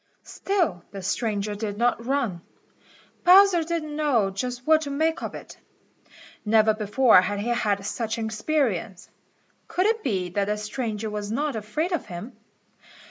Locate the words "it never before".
5.35-7.21